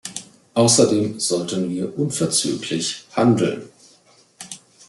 [0.55, 3.69] Außerdem sollten wir unverzüglich handeln.